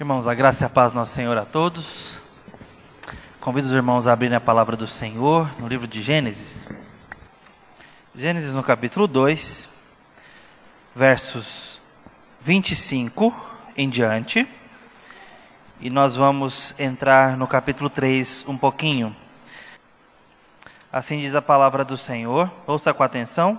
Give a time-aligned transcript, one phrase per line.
[0.00, 2.20] Irmãos, a graça e a paz nosso Senhor a todos.
[3.40, 6.64] Convido os irmãos a abrirem a palavra do Senhor no livro de Gênesis.
[8.14, 9.68] Gênesis no capítulo 2,
[10.94, 11.80] versos
[12.42, 13.34] 25
[13.76, 14.46] em diante.
[15.80, 19.16] E nós vamos entrar no capítulo 3 um pouquinho.
[20.92, 22.48] Assim diz a palavra do Senhor.
[22.68, 23.58] Ouça com atenção.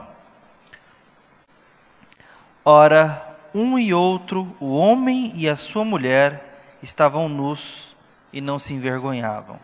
[2.64, 7.96] Ora, um e outro, o homem e a sua mulher, estavam nus
[8.32, 9.60] e não se envergonhavam.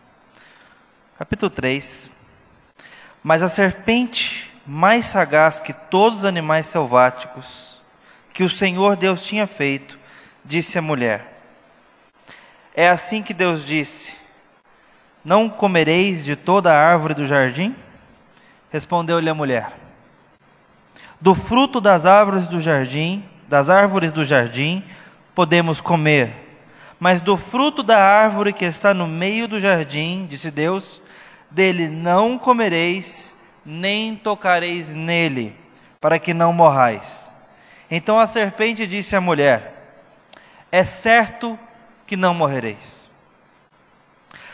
[1.17, 2.11] Capítulo 3.
[3.23, 7.81] Mas a serpente, mais sagaz que todos os animais selváticos,
[8.33, 9.97] que o Senhor Deus tinha feito,
[10.43, 11.41] disse à mulher:
[12.75, 14.17] É assim que Deus disse:
[15.23, 17.75] Não comereis de toda a árvore do jardim?
[18.71, 19.73] Respondeu-lhe a mulher:
[21.21, 24.83] Do fruto das árvores do jardim das árvores do jardim
[25.33, 26.33] podemos comer,
[26.99, 31.01] mas do fruto da árvore que está no meio do jardim, disse Deus,
[31.51, 35.55] dele não comereis, nem tocareis nele,
[35.99, 37.31] para que não morrais.
[37.91, 40.01] Então a serpente disse à mulher:
[40.71, 41.59] É certo
[42.07, 43.09] que não morrereis.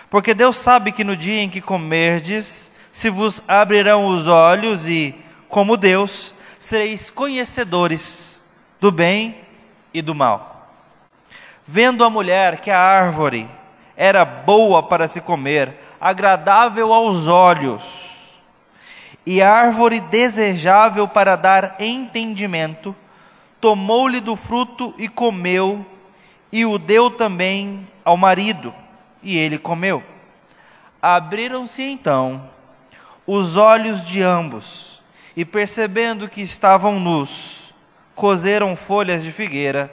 [0.10, 5.16] Porque Deus sabe que no dia em que comerdes, se vos abrirão os olhos e,
[5.48, 8.31] como Deus, sereis conhecedores
[8.82, 9.38] do bem
[9.94, 10.68] e do mal.
[11.68, 13.48] Vendo a mulher que a árvore
[13.96, 18.32] era boa para se comer, agradável aos olhos,
[19.24, 22.96] e árvore desejável para dar entendimento,
[23.62, 25.86] tomou-lhe do fruto e comeu,
[26.52, 28.74] e o deu também ao marido,
[29.22, 30.04] e ele comeu.
[31.00, 32.50] Abriram-se então
[33.28, 35.04] os olhos de ambos,
[35.38, 37.61] e percebendo que estavam nus,
[38.16, 39.92] coseram folhas de figueira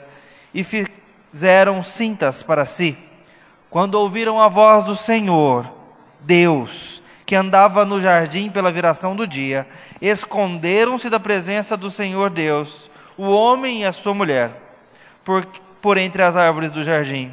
[0.53, 2.97] e fizeram cintas para si.
[3.69, 5.71] Quando ouviram a voz do Senhor,
[6.21, 9.67] Deus, que andava no jardim pela viração do dia,
[10.01, 14.51] esconderam-se da presença do Senhor Deus, o homem e a sua mulher,
[15.23, 15.45] por,
[15.81, 17.31] por entre as árvores do jardim.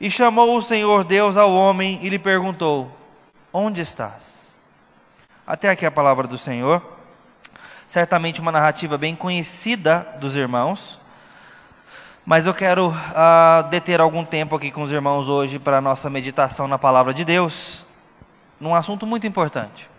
[0.00, 2.90] E chamou o Senhor Deus ao homem e lhe perguntou:
[3.52, 4.52] Onde estás?
[5.46, 6.99] Até aqui a palavra do Senhor
[7.90, 10.96] certamente uma narrativa bem conhecida dos irmãos.
[12.24, 16.08] Mas eu quero uh, deter algum tempo aqui com os irmãos hoje para a nossa
[16.08, 17.84] meditação na palavra de Deus,
[18.60, 19.90] num assunto muito importante: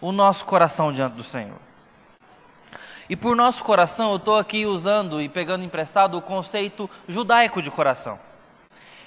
[0.00, 1.58] o nosso coração diante do Senhor.
[3.10, 7.72] E por nosso coração, eu estou aqui usando e pegando emprestado o conceito judaico de
[7.72, 8.20] coração.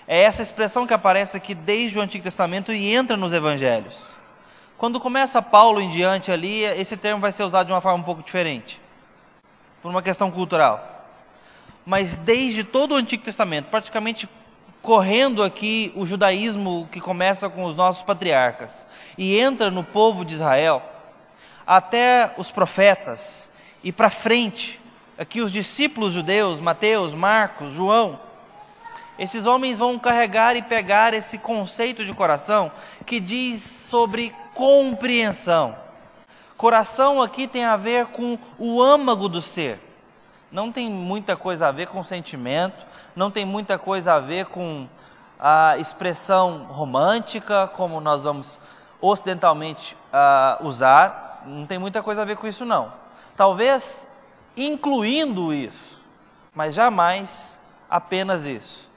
[0.05, 4.18] É essa expressão que aparece aqui desde o Antigo Testamento e entra nos Evangelhos.
[4.79, 8.03] Quando começa Paulo em diante ali, esse termo vai ser usado de uma forma um
[8.03, 8.79] pouco diferente,
[9.81, 11.05] por uma questão cultural.
[11.85, 14.29] Mas desde todo o Antigo Testamento, praticamente
[14.81, 20.35] correndo aqui o judaísmo que começa com os nossos patriarcas e entra no povo de
[20.35, 20.81] Israel,
[21.67, 23.49] até os profetas
[23.83, 24.79] e para frente,
[25.17, 28.17] aqui os discípulos judeus, Mateus, Marcos, João,
[29.19, 32.71] esses homens vão carregar e pegar esse conceito de coração
[33.05, 35.73] que diz sobre compreensão.
[36.57, 39.79] Coração aqui tem a ver com o âmago do ser.
[40.51, 44.85] Não tem muita coisa a ver com sentimento, não tem muita coisa a ver com
[45.39, 48.59] a expressão romântica, como nós vamos
[48.99, 51.41] ocidentalmente uh, usar.
[51.45, 52.91] Não tem muita coisa a ver com isso, não.
[53.37, 54.05] Talvez
[54.57, 56.03] incluindo isso,
[56.53, 57.57] mas jamais
[57.89, 58.89] apenas isso.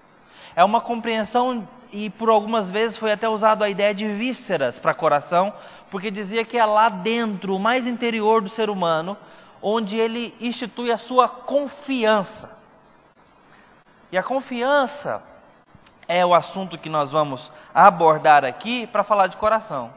[0.57, 4.95] É uma compreensão e por algumas vezes foi até usado a ideia de vísceras para
[4.95, 5.53] coração,
[5.91, 9.17] porque dizia que é lá dentro, o mais interior do ser humano,
[9.61, 12.51] onde ele institui a sua confiança.
[14.11, 15.23] E a confiança
[16.09, 19.91] é o assunto que nós vamos abordar aqui para falar de coração.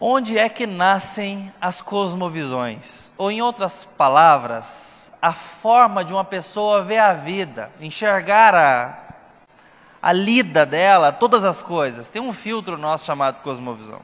[0.00, 3.12] Onde é que nascem as cosmovisões?
[3.18, 9.09] Ou, em outras palavras, a forma de uma pessoa ver a vida, enxergar a,
[10.02, 12.08] a lida dela, todas as coisas.
[12.08, 14.00] Tem um filtro nosso chamado cosmovisão.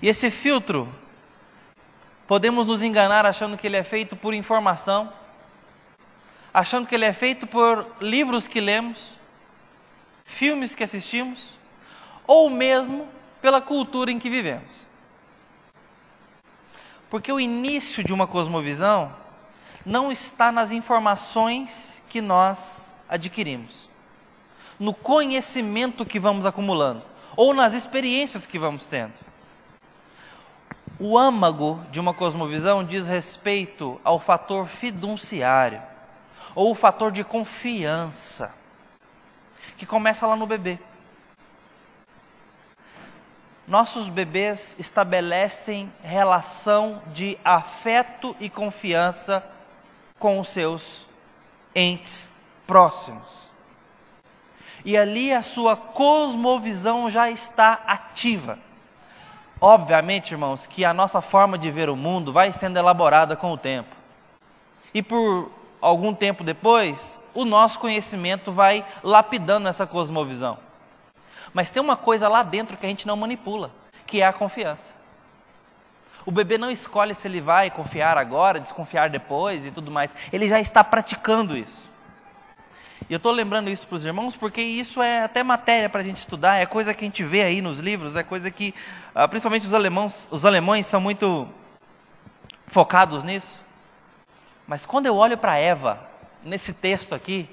[0.00, 0.92] E esse filtro,
[2.26, 5.12] podemos nos enganar achando que ele é feito por informação,
[6.52, 9.14] achando que ele é feito por livros que lemos,
[10.24, 11.58] filmes que assistimos,
[12.26, 13.08] ou mesmo
[13.40, 14.86] pela cultura em que vivemos.
[17.10, 19.12] Porque o início de uma cosmovisão
[19.84, 23.91] não está nas informações que nós adquirimos
[24.82, 27.02] no conhecimento que vamos acumulando
[27.36, 29.12] ou nas experiências que vamos tendo.
[30.98, 35.80] O âmago de uma cosmovisão diz respeito ao fator fiduciário.
[36.54, 38.52] ou o fator de confiança,
[39.78, 40.78] que começa lá no bebê.
[43.66, 49.42] Nossos bebês estabelecem relação de afeto e confiança
[50.18, 51.06] com os seus
[51.74, 52.28] entes
[52.66, 53.51] próximos.
[54.84, 58.58] E ali a sua cosmovisão já está ativa.
[59.60, 63.56] Obviamente, irmãos, que a nossa forma de ver o mundo vai sendo elaborada com o
[63.56, 63.94] tempo.
[64.92, 65.50] E por
[65.80, 70.58] algum tempo depois, o nosso conhecimento vai lapidando essa cosmovisão.
[71.54, 73.70] Mas tem uma coisa lá dentro que a gente não manipula,
[74.04, 74.94] que é a confiança.
[76.24, 80.14] O bebê não escolhe se ele vai confiar agora, desconfiar depois e tudo mais.
[80.32, 81.90] Ele já está praticando isso.
[83.08, 86.04] E eu estou lembrando isso para os irmãos porque isso é até matéria para a
[86.04, 88.74] gente estudar, é coisa que a gente vê aí nos livros, é coisa que,
[89.14, 91.48] ah, principalmente os os alemães são muito
[92.66, 93.60] focados nisso.
[94.66, 96.00] Mas quando eu olho para Eva,
[96.42, 97.48] nesse texto aqui,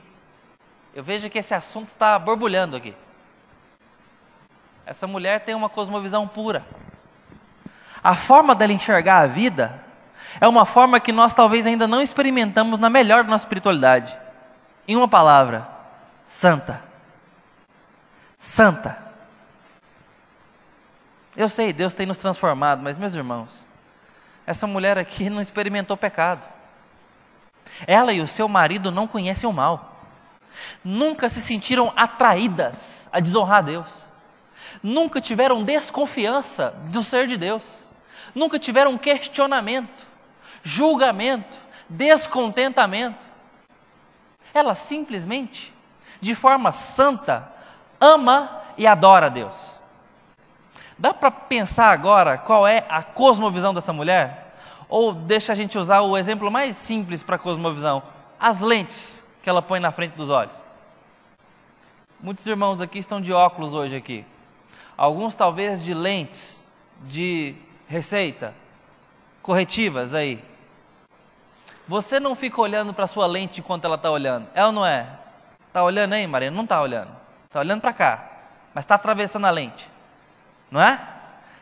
[0.94, 2.96] eu vejo que esse assunto está borbulhando aqui.
[4.86, 6.66] Essa mulher tem uma cosmovisão pura.
[8.04, 9.84] A forma dela enxergar a vida
[10.40, 14.18] é uma forma que nós talvez ainda não experimentamos na melhor da nossa espiritualidade.
[14.90, 15.68] Em uma palavra,
[16.28, 16.84] santa.
[18.40, 18.98] Santa.
[21.38, 23.68] Eu sei, Deus tem nos transformado, mas meus irmãos,
[24.48, 26.44] essa mulher aqui não experimentou pecado.
[27.86, 30.08] Ela e o seu marido não conhecem o mal.
[30.84, 34.06] Nunca se sentiram atraídas a desonrar a Deus.
[34.82, 37.84] Nunca tiveram desconfiança do ser de Deus.
[38.34, 40.08] Nunca tiveram questionamento,
[40.64, 43.29] julgamento, descontentamento.
[44.54, 45.74] Ela simplesmente,
[46.20, 47.52] de forma santa,
[48.00, 49.76] ama e adora a Deus.
[50.98, 54.56] Dá para pensar agora qual é a cosmovisão dessa mulher?
[54.90, 58.04] Ou deixa a gente usar o exemplo mais simples para a cosmovisão:
[58.40, 60.56] as lentes que ela põe na frente dos olhos.
[62.20, 64.26] Muitos irmãos aqui estão de óculos hoje aqui.
[64.98, 66.68] Alguns talvez de lentes
[67.06, 67.56] de
[67.88, 68.54] receita,
[69.42, 70.44] corretivas aí.
[71.90, 74.86] Você não fica olhando para a sua lente enquanto ela está olhando, é ou não
[74.86, 75.08] é?
[75.66, 76.52] Está olhando aí, Maria?
[76.52, 77.10] Não está olhando.
[77.46, 78.30] Está olhando para cá,
[78.76, 79.90] mas está atravessando a lente,
[80.70, 81.02] não é?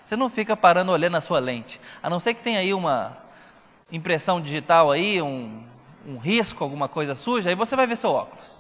[0.06, 1.80] Você não fica parando olhando a sua lente.
[2.04, 3.16] A não ser que tenha aí uma
[3.90, 5.64] impressão digital aí, um,
[6.06, 8.60] um risco, alguma coisa suja, aí você vai ver seu óculos.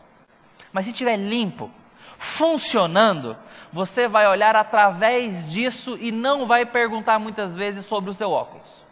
[0.71, 1.69] Mas se estiver limpo,
[2.17, 3.35] funcionando,
[3.73, 8.85] você vai olhar através disso e não vai perguntar muitas vezes sobre o seu óculos.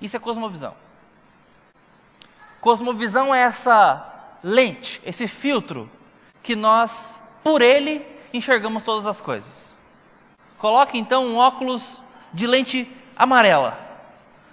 [0.00, 0.81] Isso é cosmovisão.
[2.62, 4.06] Cosmovisão é essa
[4.40, 5.90] lente, esse filtro
[6.44, 9.74] que nós, por ele, enxergamos todas as coisas.
[10.58, 12.00] Coloque então um óculos
[12.32, 13.76] de lente amarela.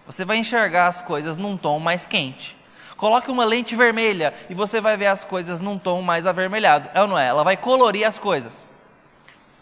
[0.08, 2.58] Você vai enxergar as coisas num tom mais quente.
[2.98, 6.90] Coloque uma lente vermelha e você vai ver as coisas num tom mais avermelhado.
[6.96, 7.28] É ou não é?
[7.28, 8.66] Ela vai colorir as coisas.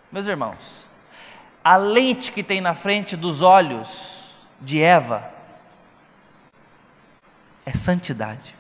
[0.10, 0.88] Meus irmãos,
[1.62, 4.16] a lente que tem na frente dos olhos
[4.62, 5.36] de Eva
[7.68, 8.56] é santidade.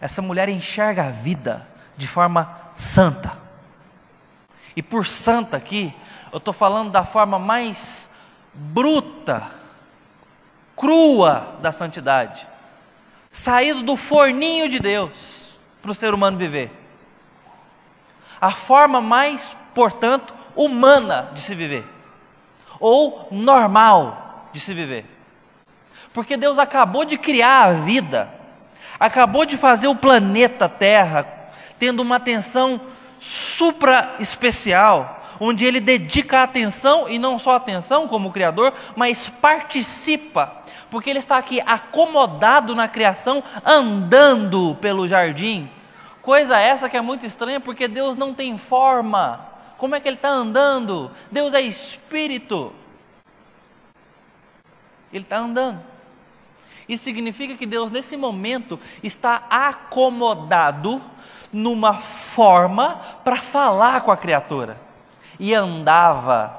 [0.00, 1.66] Essa mulher enxerga a vida
[1.96, 3.36] de forma santa.
[4.76, 5.92] E por santa aqui,
[6.30, 8.08] eu estou falando da forma mais
[8.54, 9.50] bruta,
[10.76, 12.46] crua da santidade.
[13.32, 16.70] Saído do forninho de Deus para o ser humano viver.
[18.40, 21.84] A forma mais, portanto, humana de se viver.
[22.78, 25.17] Ou normal de se viver.
[26.12, 28.28] Porque Deus acabou de criar a vida,
[28.98, 31.26] acabou de fazer o planeta Terra,
[31.78, 32.80] tendo uma atenção
[33.20, 40.52] supra especial, onde ele dedica atenção, e não só atenção como Criador, mas participa,
[40.90, 45.70] porque ele está aqui acomodado na criação, andando pelo jardim.
[46.22, 49.46] Coisa essa que é muito estranha, porque Deus não tem forma.
[49.76, 51.10] Como é que ele está andando?
[51.30, 52.72] Deus é espírito.
[55.12, 55.80] Ele está andando.
[56.88, 61.02] Isso significa que Deus, nesse momento, está acomodado
[61.52, 64.80] numa forma para falar com a criatura.
[65.38, 66.56] E andava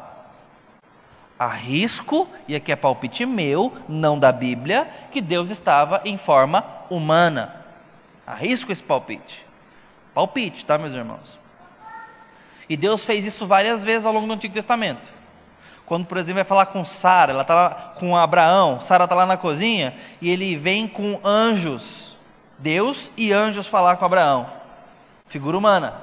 [1.38, 6.66] a risco, e aqui é palpite meu, não da Bíblia, que Deus estava em forma
[6.90, 7.56] humana.
[8.28, 9.46] Arrisco esse palpite.
[10.14, 11.40] Palpite, tá, meus irmãos?
[12.68, 15.19] E Deus fez isso várias vezes ao longo do Antigo Testamento.
[15.90, 19.26] Quando, por exemplo, vai falar com Sara, ela está lá com Abraão, Sara está lá
[19.26, 22.18] na cozinha, e ele vem com anjos,
[22.58, 24.60] Deus e anjos falar com Abraão
[25.30, 25.94] figura humana.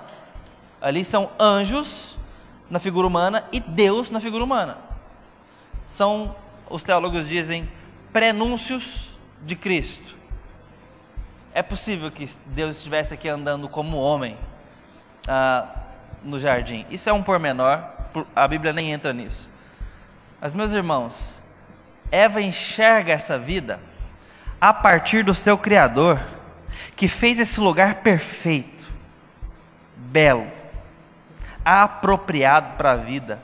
[0.80, 2.16] Ali são anjos
[2.70, 4.78] na figura humana e Deus na figura humana.
[5.84, 6.34] São,
[6.70, 7.68] os teólogos dizem,
[8.12, 9.10] prenúncios
[9.42, 10.16] de Cristo.
[11.52, 14.36] é possível que Deus estivesse aqui andando como homem
[15.26, 15.66] ah,
[16.22, 16.84] no jardim.
[16.90, 17.82] Isso é um pormenor,
[18.34, 19.48] a Bíblia nem entra nisso.
[20.40, 21.40] Mas, meus irmãos,
[22.10, 23.80] Eva enxerga essa vida
[24.60, 26.20] a partir do seu Criador,
[26.94, 28.88] que fez esse lugar perfeito,
[29.96, 30.46] belo,
[31.64, 33.40] apropriado para a vida.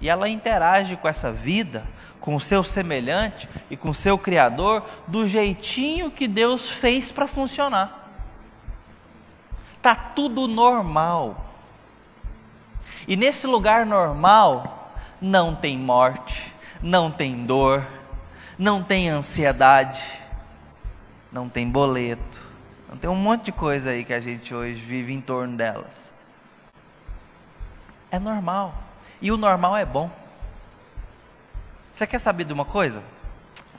[0.00, 1.84] E ela interage com essa vida,
[2.20, 7.28] com o seu semelhante e com o seu Criador, do jeitinho que Deus fez para
[7.28, 8.10] funcionar.
[9.76, 11.44] Está tudo normal.
[13.06, 14.75] E nesse lugar normal,
[15.20, 17.86] não tem morte, não tem dor,
[18.58, 20.02] não tem ansiedade,
[21.32, 22.40] não tem boleto,
[22.88, 26.12] não tem um monte de coisa aí que a gente hoje vive em torno delas.
[28.10, 28.74] É normal.
[29.20, 30.10] E o normal é bom.
[31.92, 33.02] Você quer saber de uma coisa?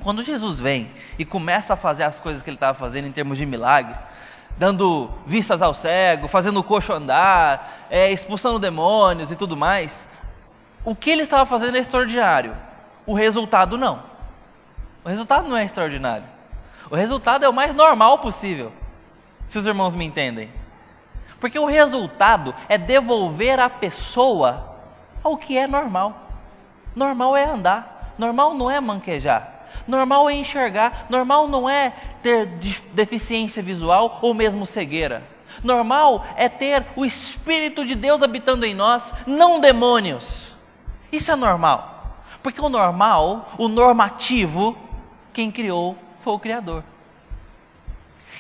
[0.02, 3.38] Quando Jesus vem e começa a fazer as coisas que ele estava fazendo em termos
[3.38, 3.96] de milagre,
[4.58, 10.06] dando vistas ao cego, fazendo o coxo andar, é, expulsando demônios e tudo mais,
[10.88, 12.56] o que ele estava fazendo é extraordinário.
[13.06, 14.02] O resultado não.
[15.04, 16.24] O resultado não é extraordinário.
[16.90, 18.72] O resultado é o mais normal possível.
[19.46, 20.50] Se os irmãos me entendem.
[21.42, 24.78] Porque o resultado é devolver a pessoa
[25.22, 26.22] ao que é normal.
[26.96, 29.68] Normal é andar, normal não é manquejar.
[29.86, 31.92] Normal é enxergar, normal não é
[32.24, 32.46] ter
[32.94, 35.22] deficiência visual ou mesmo cegueira.
[35.62, 40.56] Normal é ter o Espírito de Deus habitando em nós, não demônios.
[41.12, 42.18] Isso é normal.
[42.42, 44.78] Porque o normal, o normativo,
[45.34, 46.84] quem criou foi o Criador.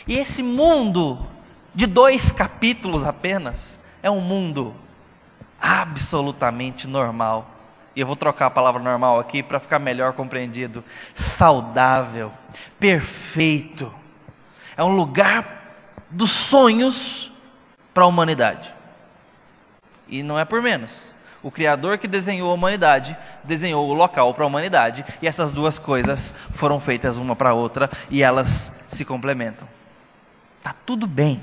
[0.08, 1.20] E esse mundo
[1.76, 4.74] de dois capítulos apenas é um mundo
[5.62, 7.46] absolutamente normal.
[7.96, 10.84] E eu vou trocar a palavra normal aqui para ficar melhor compreendido.
[11.16, 12.32] Saudável,
[12.80, 13.94] perfeito.
[14.78, 15.76] É um lugar
[16.10, 17.32] dos sonhos
[17.94, 18.74] para a humanidade.
[20.08, 21.17] E não é por menos.
[21.48, 25.80] O Criador que desenhou a humanidade, desenhou o local para a humanidade, e essas duas
[25.80, 29.66] coisas foram feitas uma para a outra e elas se complementam.
[30.62, 31.40] Tá tudo bem.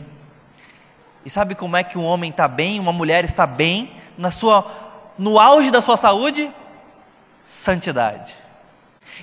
[1.25, 4.71] E sabe como é que um homem está bem, uma mulher está bem, na sua,
[5.17, 6.53] no auge da sua saúde?
[7.43, 8.35] Santidade.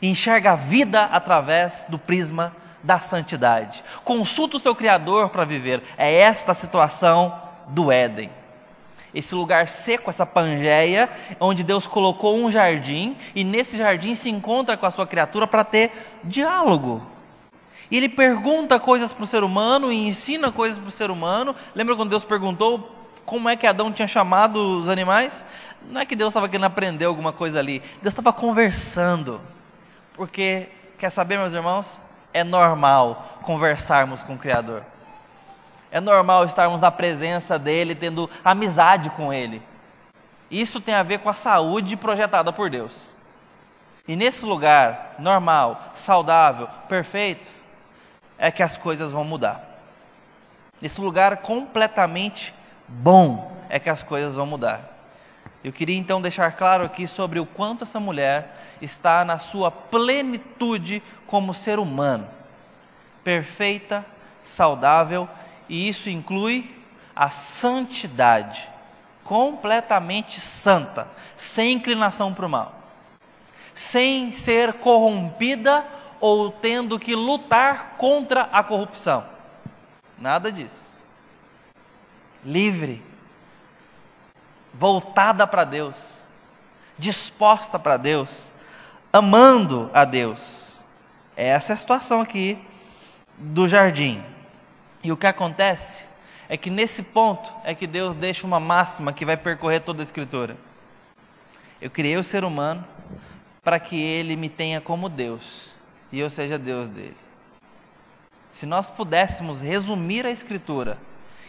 [0.02, 3.84] Enxerga a vida através do prisma da santidade.
[4.04, 5.84] Consulta o seu Criador para viver.
[5.96, 8.32] É esta a situação do Éden
[9.14, 14.78] esse lugar seco, essa pangeia, onde Deus colocou um jardim e nesse jardim se encontra
[14.78, 15.92] com a sua criatura para ter
[16.24, 17.06] diálogo.
[17.90, 21.54] E ele pergunta coisas para o ser humano e ensina coisas para o ser humano.
[21.76, 22.90] Lembra quando Deus perguntou
[23.26, 25.44] como é que Adão tinha chamado os animais?
[25.90, 29.42] Não é que Deus estava querendo aprender alguma coisa ali, Deus estava conversando.
[30.16, 32.00] Porque, quer saber, meus irmãos?
[32.34, 34.84] É normal conversarmos com o Criador.
[35.92, 39.62] É normal estarmos na presença dele, tendo amizade com ele.
[40.50, 43.04] Isso tem a ver com a saúde projetada por Deus.
[44.08, 47.50] E nesse lugar normal, saudável, perfeito,
[48.38, 49.64] é que as coisas vão mudar.
[50.82, 52.54] Nesse lugar completamente
[52.88, 54.82] bom é que as coisas vão mudar.
[55.64, 61.04] Eu queria então deixar claro aqui sobre o quanto essa mulher está na sua plenitude
[61.28, 62.28] como ser humano,
[63.24, 64.04] perfeita,
[64.42, 65.30] saudável
[65.72, 66.70] e isso inclui
[67.16, 68.68] a santidade,
[69.24, 72.76] completamente santa, sem inclinação para o mal,
[73.74, 75.86] sem ser corrompida
[76.20, 79.26] ou tendo que lutar contra a corrupção.
[80.20, 80.92] Nada disso.
[82.44, 83.02] Livre,
[84.74, 86.24] voltada para Deus,
[86.98, 88.52] disposta para Deus,
[89.14, 90.74] amando a Deus.
[91.34, 92.60] Essa é a situação aqui
[93.38, 94.31] do jardim.
[95.04, 96.06] E o que acontece
[96.48, 100.04] é que nesse ponto é que Deus deixa uma máxima que vai percorrer toda a
[100.04, 100.58] Escritura.
[101.82, 102.86] Eu criei o ser humano
[103.64, 105.74] para que ele me tenha como Deus
[106.12, 107.16] e eu seja Deus dele.
[108.50, 110.98] Se nós pudéssemos resumir a Escritura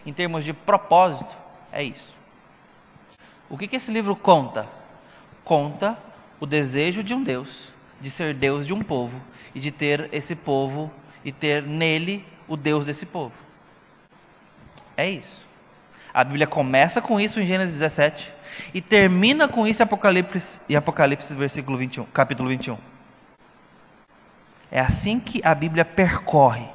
[0.07, 1.37] em termos de propósito,
[1.73, 2.15] é isso.
[3.51, 4.67] O que, que esse livro conta?
[5.45, 5.99] Conta
[6.41, 9.21] o desejo de um Deus, de ser Deus de um povo
[9.55, 10.91] e de ter esse povo
[11.25, 13.33] e ter nele o Deus desse povo.
[14.95, 15.47] É isso.
[16.13, 18.31] A Bíblia começa com isso em Gênesis 17
[18.75, 22.77] e termina com isso em Apocalipse, em Apocalipse versículo 21, capítulo 21.
[24.71, 26.67] É assim que a Bíblia percorre.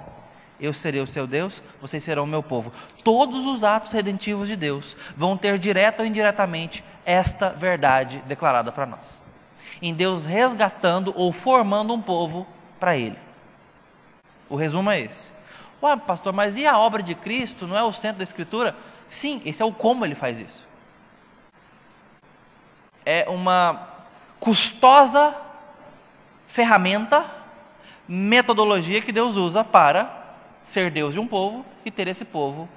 [0.59, 2.73] Eu serei o seu Deus, vocês serão o meu povo.
[3.03, 8.87] Todos os atos redentivos de Deus vão ter direta ou indiretamente esta verdade declarada para
[8.87, 9.21] nós.
[9.79, 12.47] Em Deus resgatando ou formando um povo
[12.79, 13.19] para Ele.
[14.49, 15.36] O resumo é esse.
[15.81, 17.67] Ué, pastor, mas e a obra de Cristo?
[17.67, 18.75] Não é o centro da Escritura?
[19.09, 20.65] Sim, esse é o como ele faz isso.
[23.05, 23.87] É uma
[24.39, 25.35] custosa
[26.47, 27.25] ferramenta,
[28.07, 32.67] metodologia que Deus usa para ser Deus de um povo e ter esse povo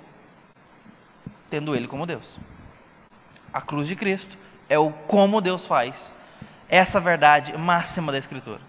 [1.50, 2.38] tendo Ele como Deus.
[3.52, 4.38] A cruz de Cristo
[4.68, 6.14] é o como Deus faz
[6.68, 8.60] essa verdade máxima da Escritura.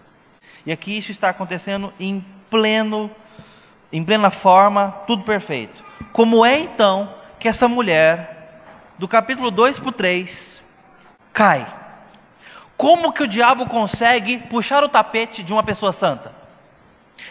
[0.66, 3.10] E aqui isso está acontecendo em pleno,
[3.92, 5.84] em plena forma, tudo perfeito.
[6.12, 8.60] Como é então que essa mulher,
[8.98, 10.62] do capítulo 2 para o 3,
[11.32, 11.66] cai?
[12.76, 16.32] Como que o diabo consegue puxar o tapete de uma pessoa santa?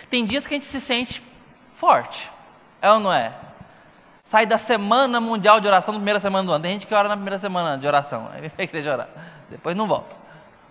[0.10, 1.24] Tem dias que a gente se sente
[1.76, 2.30] forte,
[2.82, 3.34] é ou não é?
[4.24, 6.62] Sai da semana mundial de oração, na primeira semana do ano.
[6.62, 9.10] Tem gente que ora na primeira semana de oração, aí vem igreja orar,
[9.50, 10.16] depois não volta.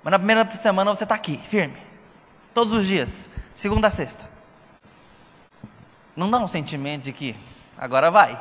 [0.02, 1.76] Mas na primeira semana você está aqui, firme,
[2.54, 4.39] todos os dias, segunda a sexta.
[6.20, 7.34] Não dá um sentimento de que
[7.78, 8.38] agora vai.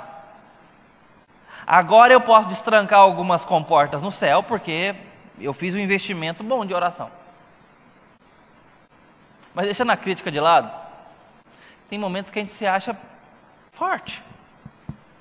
[1.65, 4.93] Agora eu posso destrancar algumas comportas no céu, porque
[5.39, 7.09] eu fiz um investimento bom de oração.
[9.53, 10.69] Mas deixando a crítica de lado,
[11.89, 12.97] tem momentos que a gente se acha
[13.71, 14.21] forte.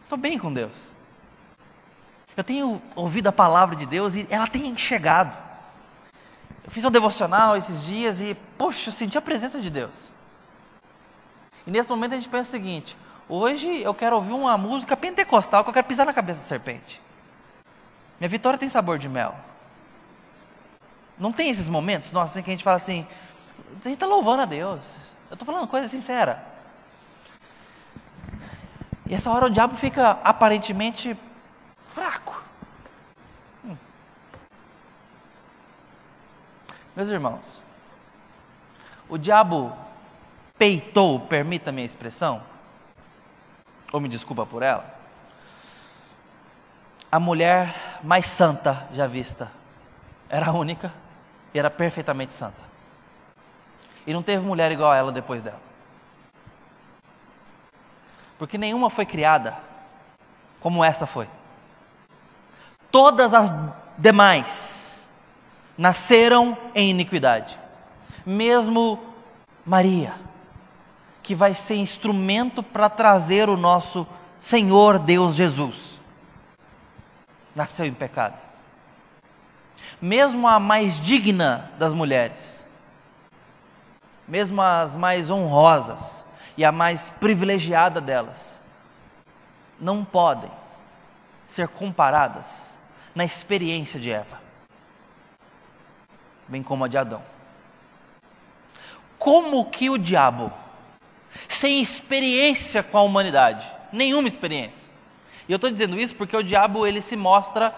[0.03, 0.89] Estou bem com Deus.
[2.37, 5.39] Eu tenho ouvido a palavra de Deus e ela tem chegado.
[6.65, 10.11] Eu fiz um devocional esses dias e, poxa, eu senti a presença de Deus.
[11.69, 12.97] E nesse momento a gente pensa o seguinte:
[13.29, 16.99] hoje eu quero ouvir uma música pentecostal que eu quero pisar na cabeça da serpente.
[18.19, 19.37] Minha vitória tem sabor de mel.
[21.19, 23.07] Não tem esses momentos, nossa, assim, que a gente fala assim,
[23.69, 25.13] a gente está louvando a Deus.
[25.29, 26.43] Eu estou falando coisa sincera.
[29.05, 31.15] E essa hora o diabo fica aparentemente
[31.85, 32.43] fraco.
[33.63, 33.77] Hum.
[36.97, 37.61] Meus irmãos,
[39.07, 39.77] o diabo
[40.59, 42.43] peitou, permita-me a expressão,
[43.93, 44.99] ou me desculpa por ela,
[47.11, 49.51] a mulher mais santa já vista.
[50.29, 50.93] Era a única
[51.55, 52.63] e era perfeitamente santa.
[54.07, 55.61] E não teve mulher igual a ela depois dela.
[58.39, 59.57] Porque nenhuma foi criada
[60.61, 61.29] como essa foi.
[62.91, 63.53] Todas as
[63.97, 65.09] demais
[65.77, 67.59] nasceram em iniquidade.
[68.25, 69.03] Mesmo
[69.65, 70.15] Maria,
[71.29, 74.07] que vai ser instrumento para trazer o nosso
[74.41, 76.01] Senhor Deus Jesus,
[77.55, 78.49] nasceu em pecado
[80.01, 82.67] mesmo a mais digna das mulheres,
[84.27, 88.61] mesmo as mais honrosas e a mais privilegiada delas,
[89.81, 90.51] não podem
[91.47, 92.77] ser comparadas
[93.15, 94.41] na experiência de Eva,
[96.47, 97.23] bem como a de Adão.
[99.19, 100.53] Como que o diabo,
[101.47, 104.91] sem experiência com a humanidade, nenhuma experiência,
[105.49, 107.75] e eu estou dizendo isso porque o diabo ele se mostra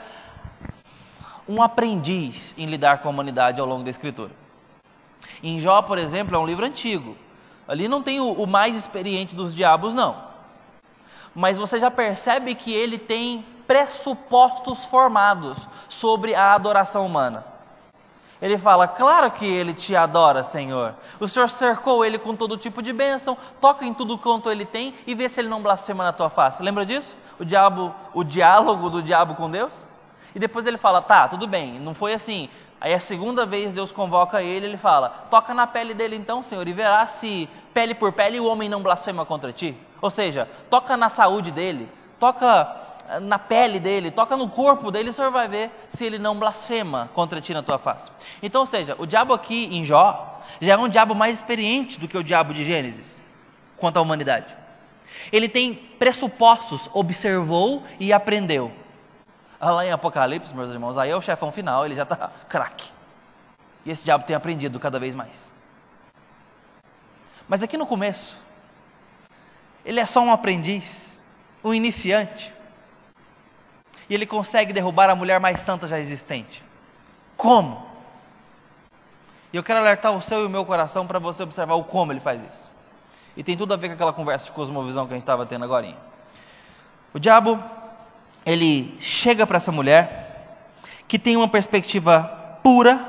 [1.48, 4.30] um aprendiz em lidar com a humanidade ao longo da Escritura.
[5.42, 7.16] Em Jó, por exemplo, é um livro antigo.
[7.68, 10.30] Ali não tem o, o mais experiente dos diabos, não.
[11.34, 17.44] Mas você já percebe que ele tem pressupostos formados sobre a adoração humana.
[18.40, 20.94] Ele fala: Claro que ele te adora, Senhor.
[21.18, 24.94] O Senhor cercou ele com todo tipo de bênção, toca em tudo quanto ele tem
[25.07, 26.62] e vê se ele não blasfema na tua face.
[26.62, 27.16] Lembra disso?
[27.38, 29.85] O diabo, o diálogo do diabo com Deus?
[30.35, 32.48] E depois ele fala: tá, tudo bem, não foi assim.
[32.81, 36.66] Aí a segunda vez Deus convoca ele, ele fala: toca na pele dele então, Senhor,
[36.66, 39.76] e verá se pele por pele o homem não blasfema contra ti.
[40.00, 41.87] Ou seja, toca na saúde dele,
[42.18, 42.74] toca
[43.18, 47.10] na pele dele, toca no corpo dele, o Senhor vai ver se ele não blasfema
[47.14, 48.10] contra ti na tua face.
[48.42, 52.06] Então, ou seja, o diabo aqui em Jó já é um diabo mais experiente do
[52.06, 53.18] que o diabo de Gênesis
[53.76, 54.54] quanto à humanidade.
[55.32, 58.70] Ele tem pressupostos, observou e aprendeu.
[59.60, 62.90] Lá em Apocalipse, meus irmãos, aí é o chefão final, ele já está craque.
[63.84, 65.52] E esse diabo tem aprendido cada vez mais.
[67.48, 68.36] Mas aqui no começo,
[69.84, 71.22] ele é só um aprendiz,
[71.64, 72.52] um iniciante.
[74.10, 76.64] E ele consegue derrubar a mulher mais santa já existente.
[77.36, 77.86] Como?
[79.52, 82.12] E eu quero alertar o seu e o meu coração para você observar o como
[82.12, 82.68] ele faz isso.
[83.36, 85.64] E tem tudo a ver com aquela conversa de cosmovisão que a gente estava tendo
[85.64, 85.94] agora.
[87.14, 87.62] O diabo
[88.44, 90.66] ele chega para essa mulher
[91.06, 93.04] que tem uma perspectiva pura,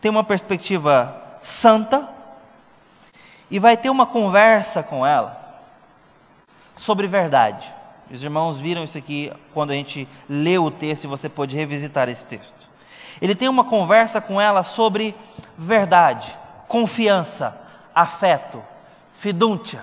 [0.00, 2.08] tem uma perspectiva santa,
[3.50, 5.36] e vai ter uma conversa com ela
[6.74, 7.75] sobre verdade.
[8.10, 12.08] Os irmãos viram isso aqui quando a gente leu o texto e você pode revisitar
[12.08, 12.54] esse texto.
[13.20, 15.14] Ele tem uma conversa com ela sobre
[15.56, 16.36] verdade,
[16.68, 17.58] confiança,
[17.94, 18.62] afeto,
[19.14, 19.82] fidúncia,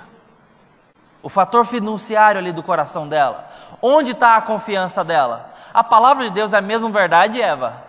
[1.22, 3.50] O fator fiduciário ali do coração dela.
[3.82, 5.54] Onde está a confiança dela?
[5.74, 7.82] A palavra de Deus é mesmo verdade, Eva?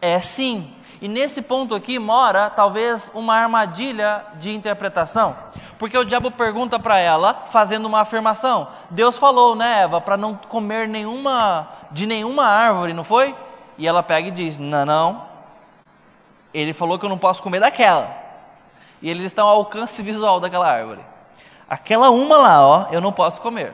[0.00, 0.72] É sim.
[1.00, 5.36] E nesse ponto aqui mora talvez uma armadilha de interpretação.
[5.78, 10.34] Porque o diabo pergunta para ela, fazendo uma afirmação: Deus falou, né, Eva, para não
[10.34, 13.34] comer nenhuma de nenhuma árvore, não foi?
[13.78, 15.28] E ela pega e diz: Não, não.
[16.52, 18.14] Ele falou que eu não posso comer daquela.
[19.00, 21.00] E eles estão ao alcance visual daquela árvore.
[21.70, 23.72] Aquela uma lá, ó, eu não posso comer.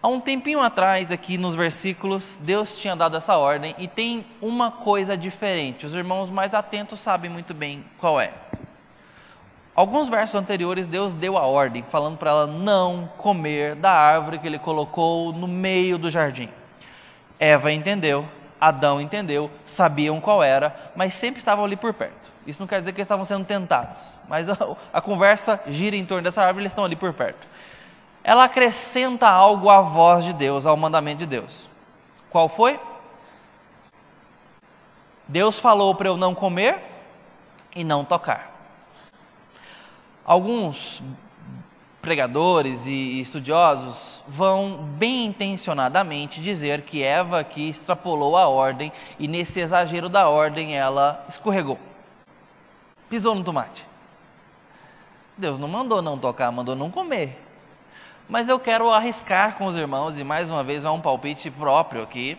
[0.00, 4.70] Há um tempinho atrás, aqui nos versículos, Deus tinha dado essa ordem e tem uma
[4.70, 5.86] coisa diferente.
[5.86, 8.32] Os irmãos mais atentos sabem muito bem qual é.
[9.74, 14.46] Alguns versos anteriores, Deus deu a ordem, falando para ela não comer da árvore que
[14.46, 16.48] ele colocou no meio do jardim.
[17.38, 18.28] Eva entendeu,
[18.60, 22.30] Adão entendeu, sabiam qual era, mas sempre estavam ali por perto.
[22.46, 24.56] Isso não quer dizer que eles estavam sendo tentados, mas a,
[24.92, 27.46] a conversa gira em torno dessa árvore, eles estão ali por perto
[28.24, 31.68] ela acrescenta algo à voz de Deus, ao mandamento de Deus.
[32.30, 32.78] Qual foi?
[35.26, 36.78] Deus falou para eu não comer
[37.74, 38.51] e não tocar.
[40.24, 41.02] Alguns
[42.00, 49.60] pregadores e estudiosos vão bem intencionadamente dizer que Eva aqui extrapolou a ordem e nesse
[49.60, 51.78] exagero da ordem ela escorregou.
[53.08, 53.86] Pisou no tomate.
[55.36, 57.38] Deus não mandou não tocar, mandou não comer.
[58.28, 62.02] Mas eu quero arriscar com os irmãos, e mais uma vez vai um palpite próprio
[62.02, 62.38] aqui.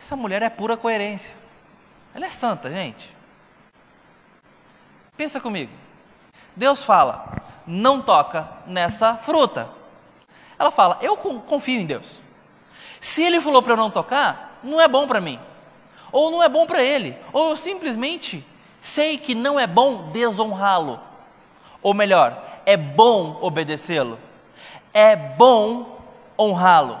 [0.00, 1.34] Essa mulher é pura coerência.
[2.14, 3.14] Ela é santa, gente.
[5.16, 5.72] Pensa comigo.
[6.56, 7.24] Deus fala,
[7.66, 9.68] não toca nessa fruta.
[10.58, 12.20] Ela fala, eu confio em Deus.
[13.00, 15.38] Se ele falou para eu não tocar, não é bom para mim.
[16.10, 17.16] Ou não é bom para ele.
[17.32, 18.44] Ou eu simplesmente
[18.80, 20.98] sei que não é bom desonrá-lo.
[21.82, 24.18] Ou melhor, é bom obedecê-lo
[24.96, 25.98] é bom
[26.38, 26.98] honrá-lo.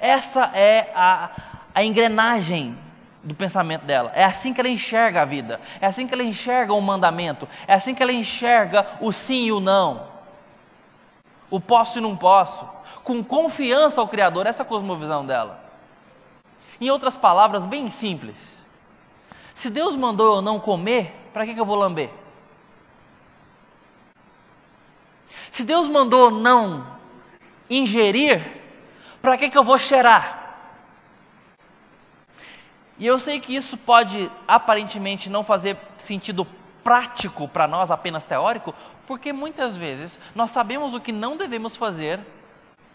[0.00, 1.28] Essa é a,
[1.74, 2.78] a engrenagem
[3.26, 4.12] do pensamento dela.
[4.14, 5.60] É assim que ela enxerga a vida.
[5.80, 7.48] É assim que ela enxerga o mandamento.
[7.66, 10.06] É assim que ela enxerga o sim e o não.
[11.50, 12.68] O posso e não posso.
[13.02, 15.60] Com confiança ao Criador, essa é a cosmovisão dela.
[16.80, 18.64] Em outras palavras, bem simples.
[19.54, 22.10] Se Deus mandou eu não comer, para que, que eu vou lamber?
[25.50, 26.86] Se Deus mandou não
[27.68, 28.44] ingerir,
[29.20, 30.45] para que, que eu vou cheirar?
[32.98, 36.46] E eu sei que isso pode aparentemente não fazer sentido
[36.82, 38.74] prático para nós, apenas teórico,
[39.06, 42.20] porque muitas vezes nós sabemos o que não devemos fazer,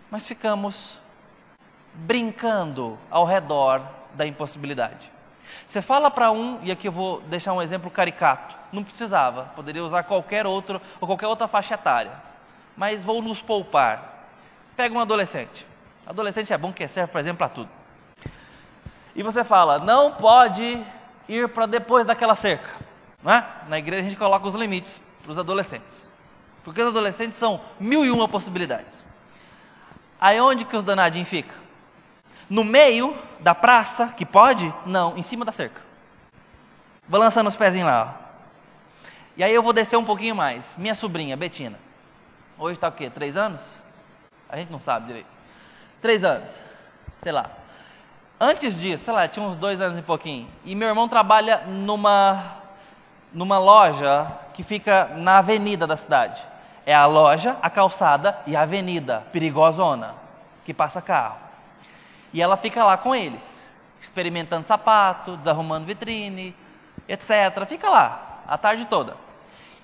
[0.10, 0.98] mas ficamos
[1.94, 3.82] brincando ao redor
[4.14, 5.12] da impossibilidade.
[5.68, 9.84] Você fala para um, e aqui eu vou deixar um exemplo caricato, não precisava, poderia
[9.84, 12.12] usar qualquer outro ou qualquer outra faixa etária,
[12.76, 14.30] mas vou nos poupar.
[14.76, 15.66] Pega um adolescente.
[16.08, 17.81] Adolescente é bom que serve, por exemplo, para tudo.
[19.15, 20.82] E você fala, não pode
[21.28, 22.69] ir para depois daquela cerca.
[23.24, 23.45] Não é?
[23.67, 26.10] Na igreja a gente coloca os limites para os adolescentes.
[26.63, 29.04] Porque os adolescentes são mil e uma possibilidades.
[30.19, 31.56] Aí onde que os danadinhos ficam?
[32.50, 34.74] No meio da praça, que pode?
[34.86, 35.82] Não, em cima da cerca.
[37.08, 38.15] Balançando os pezinhos lá.
[38.17, 38.21] Ó.
[39.38, 40.78] E aí eu vou descer um pouquinho mais.
[40.78, 41.80] Minha sobrinha, Betina.
[42.58, 43.10] Hoje está o quê?
[43.10, 43.62] Três anos?
[44.47, 45.30] A gente não sabe direito.
[46.02, 46.60] Três anos,
[47.17, 47.50] sei lá.
[48.43, 50.49] Antes disso, sei lá, tinha uns dois anos e pouquinho.
[50.65, 52.56] E meu irmão trabalha numa,
[53.32, 54.25] numa loja
[54.56, 56.41] que fica na avenida da cidade.
[56.84, 60.15] É a loja, a calçada e a avenida, perigosona,
[60.65, 61.38] que passa carro.
[62.34, 63.69] E ela fica lá com eles,
[64.01, 66.56] experimentando sapato, desarrumando vitrine,
[67.08, 67.63] etc.
[67.67, 69.17] Fica lá a tarde toda.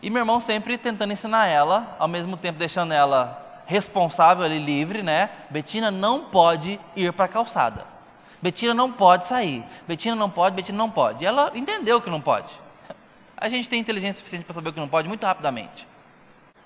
[0.02, 5.04] E meu irmão sempre tentando ensinar ela, ao mesmo tempo deixando ela responsável ali livre,
[5.04, 5.30] né?
[5.48, 7.97] Betina não pode ir para a calçada.
[8.42, 9.64] Betina não pode sair.
[9.88, 11.24] Betina não pode, Betina não pode.
[11.24, 12.54] E ela entendeu que não pode.
[13.36, 15.88] A gente tem inteligência suficiente para saber o que não pode muito rapidamente.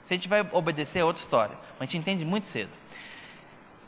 [0.03, 2.71] Se a gente vai obedecer é outra história, mas a gente entende muito cedo.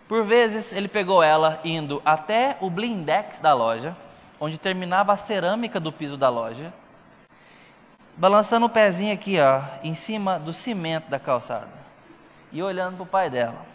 [0.08, 3.96] Por vezes ele pegou ela indo até o blindex da loja,
[4.40, 6.74] onde terminava a cerâmica do piso da loja,
[8.16, 11.84] balançando o pezinho aqui, ó, em cima do cimento da calçada
[12.54, 13.66] e olhando para o pai dela.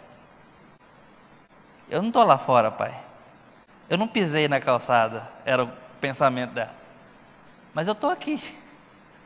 [1.89, 2.95] Eu não estou lá fora, pai.
[3.89, 6.75] Eu não pisei na calçada, era o pensamento dela.
[7.73, 8.41] Mas eu estou aqui.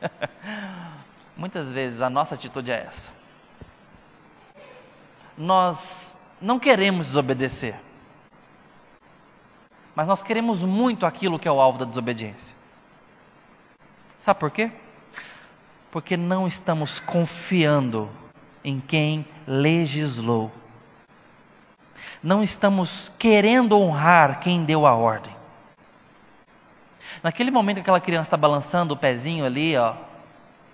[1.36, 3.12] Muitas vezes a nossa atitude é essa.
[5.36, 7.76] Nós não queremos desobedecer,
[9.94, 12.54] mas nós queremos muito aquilo que é o alvo da desobediência.
[14.18, 14.70] Sabe por quê?
[15.90, 18.10] Porque não estamos confiando
[18.64, 20.50] em quem legislou.
[22.24, 25.36] Não estamos querendo honrar quem deu a ordem.
[27.22, 29.94] Naquele momento que aquela criança está balançando o pezinho ali, ó,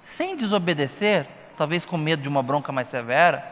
[0.05, 1.27] sem desobedecer,
[1.59, 3.45] talvez com medo de uma bronca mais severa,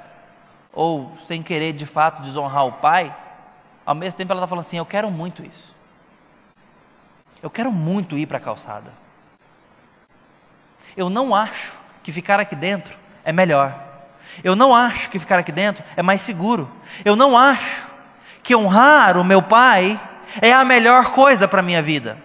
[0.73, 3.13] ou sem querer de fato desonrar o pai,
[3.85, 5.75] ao mesmo tempo ela está falando assim: Eu quero muito isso.
[7.43, 8.93] Eu quero muito ir para a calçada.
[10.97, 13.89] Eu não acho que ficar aqui dentro é melhor.
[14.45, 16.71] Eu não acho que ficar aqui dentro é mais seguro.
[17.05, 17.88] Eu não acho
[18.43, 20.01] que honrar o meu pai
[20.41, 22.19] é a melhor coisa para a minha vida.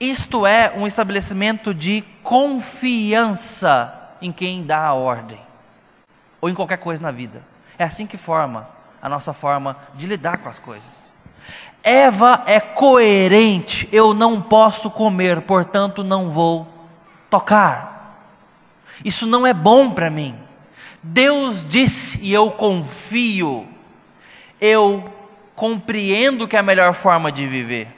[0.00, 5.40] Isto é um estabelecimento de confiança em quem dá a ordem,
[6.40, 7.42] ou em qualquer coisa na vida.
[7.78, 8.68] É assim que forma
[9.00, 11.12] a nossa forma de lidar com as coisas.
[11.82, 16.66] Eva é coerente, eu não posso comer, portanto não vou
[17.30, 18.18] tocar.
[19.04, 20.34] Isso não é bom para mim.
[21.02, 23.66] Deus disse e eu confio,
[24.60, 25.12] eu
[25.54, 27.88] compreendo que é a melhor forma de viver.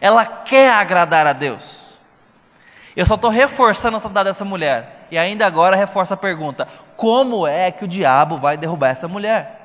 [0.00, 1.98] Ela quer agradar a Deus.
[2.96, 5.06] Eu só estou reforçando essa dada dessa mulher.
[5.10, 9.58] E ainda agora reforça a pergunta: como é que o diabo vai derrubar essa mulher?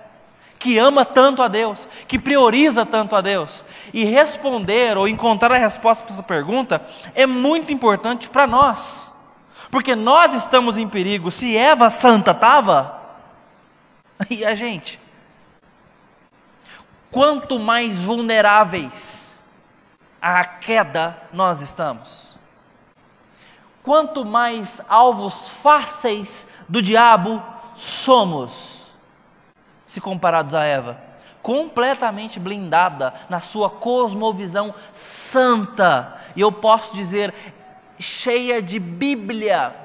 [0.59, 3.63] Que ama tanto a Deus, que prioriza tanto a Deus.
[3.93, 6.81] E responder ou encontrar a resposta para essa pergunta
[7.13, 9.11] é muito importante para nós.
[9.69, 11.29] Porque nós estamos em perigo.
[11.29, 12.99] Se Eva santa estava,
[14.29, 14.99] e a gente?
[17.17, 19.39] Quanto mais vulneráveis
[20.21, 22.37] à queda nós estamos.
[23.81, 27.41] Quanto mais alvos fáceis do diabo
[27.73, 28.91] somos,
[29.83, 31.01] se comparados a Eva,
[31.41, 37.33] completamente blindada na sua cosmovisão santa, e eu posso dizer,
[37.97, 39.75] cheia de Bíblia.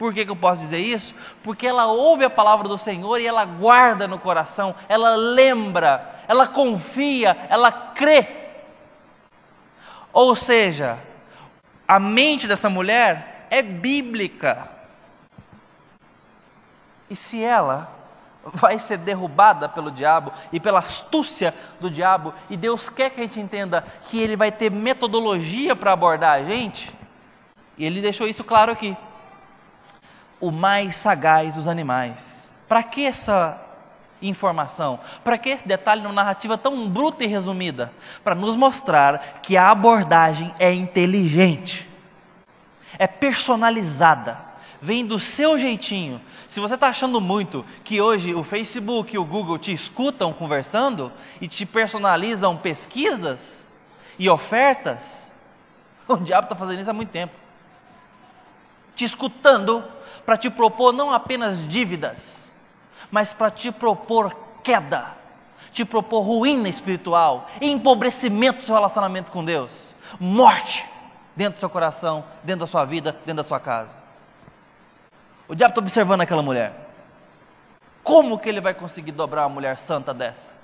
[0.00, 1.14] Por que, que eu posso dizer isso?
[1.44, 6.46] Porque ela ouve a palavra do Senhor e ela guarda no coração, ela lembra, ela
[6.46, 8.42] confia, ela crê
[10.12, 10.98] ou seja,
[11.88, 14.68] a mente dessa mulher é bíblica.
[17.08, 17.90] E se ela
[18.44, 23.22] vai ser derrubada pelo diabo e pela astúcia do diabo, e Deus quer que a
[23.22, 26.94] gente entenda que ele vai ter metodologia para abordar a gente,
[27.78, 28.96] e ele deixou isso claro aqui.
[30.40, 32.52] O mais sagaz dos animais.
[32.68, 33.61] Para que essa
[34.22, 35.00] informação.
[35.22, 37.92] Para que esse detalhe numa narrativa tão bruta e resumida?
[38.22, 41.88] Para nos mostrar que a abordagem é inteligente,
[42.98, 44.38] é personalizada,
[44.80, 46.20] vem do seu jeitinho.
[46.46, 51.12] Se você está achando muito que hoje o Facebook e o Google te escutam conversando
[51.40, 53.66] e te personalizam pesquisas
[54.18, 55.32] e ofertas,
[56.06, 57.34] o diabo está fazendo isso há muito tempo.
[58.94, 59.82] Te escutando
[60.26, 62.41] para te propor não apenas dívidas,
[63.12, 65.14] mas para te propor queda,
[65.70, 70.88] te propor ruína espiritual, empobrecimento do seu relacionamento com Deus, morte
[71.36, 73.96] dentro do seu coração, dentro da sua vida, dentro da sua casa.
[75.46, 76.72] O diabo está observando aquela mulher.
[78.02, 80.54] Como que ele vai conseguir dobrar uma mulher santa dessa?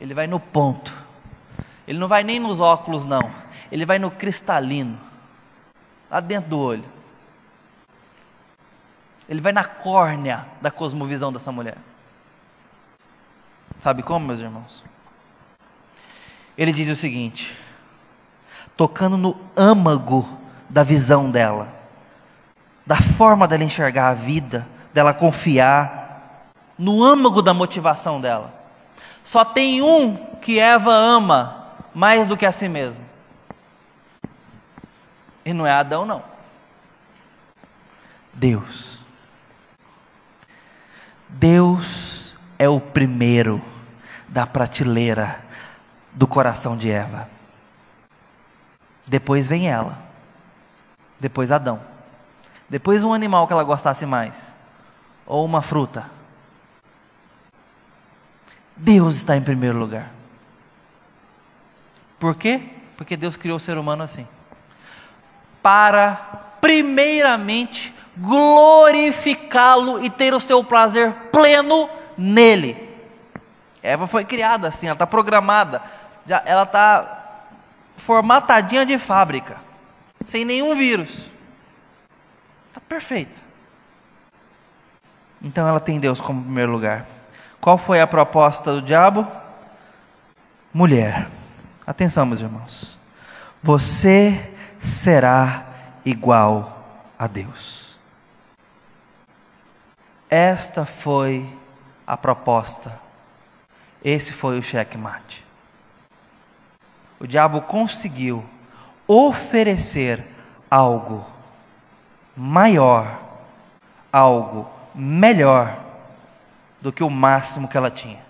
[0.00, 0.92] Ele vai no ponto.
[1.86, 3.30] Ele não vai nem nos óculos, não.
[3.70, 4.98] Ele vai no cristalino,
[6.10, 6.95] lá dentro do olho.
[9.28, 11.76] Ele vai na córnea da cosmovisão dessa mulher.
[13.80, 14.84] Sabe como, meus irmãos?
[16.56, 17.56] Ele diz o seguinte:
[18.76, 20.26] tocando no âmago
[20.68, 21.72] da visão dela,
[22.84, 26.46] da forma dela enxergar a vida, dela confiar,
[26.78, 28.54] no âmago da motivação dela.
[29.24, 33.04] Só tem um que Eva ama mais do que a si mesmo.
[35.44, 36.22] E não é Adão, não.
[38.32, 38.95] Deus.
[41.38, 43.62] Deus é o primeiro
[44.26, 45.44] da prateleira
[46.12, 47.28] do coração de Eva.
[49.06, 49.98] Depois vem ela.
[51.20, 51.80] Depois Adão.
[52.68, 54.54] Depois um animal que ela gostasse mais.
[55.26, 56.10] Ou uma fruta.
[58.74, 60.10] Deus está em primeiro lugar.
[62.18, 62.62] Por quê?
[62.96, 64.26] Porque Deus criou o ser humano assim.
[65.62, 66.14] Para,
[66.62, 72.76] primeiramente, glorificá-lo e ter o seu prazer pleno nele.
[73.82, 75.82] Eva foi criada assim, ela está programada,
[76.26, 77.44] já, ela está
[77.96, 79.56] formatadinha de fábrica,
[80.24, 81.30] sem nenhum vírus.
[82.68, 83.40] Está perfeita.
[85.40, 87.06] Então ela tem Deus como primeiro lugar.
[87.60, 89.26] Qual foi a proposta do diabo?
[90.72, 91.28] Mulher.
[91.86, 92.98] Atenção, meus irmãos.
[93.62, 94.50] Você
[94.80, 95.64] será
[96.04, 96.84] igual
[97.18, 97.85] a Deus.
[100.28, 101.48] Esta foi
[102.06, 103.00] a proposta.
[104.04, 105.44] Esse foi o checkmate.
[107.18, 108.44] O diabo conseguiu
[109.06, 110.24] oferecer
[110.70, 111.24] algo
[112.36, 113.18] maior,
[114.12, 115.78] algo melhor
[116.80, 118.24] do que o máximo que ela tinha.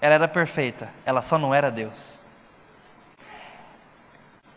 [0.00, 2.18] Ela era perfeita, ela só não era Deus.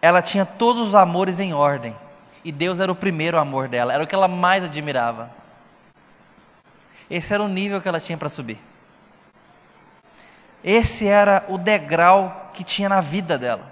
[0.02, 1.96] Ela tinha todos os amores em ordem,
[2.44, 5.32] e Deus era o primeiro amor dela, era o que ela mais admirava.
[7.10, 8.60] Esse era o nível que ela tinha para subir.
[10.64, 13.72] Esse era o degrau que tinha na vida dela.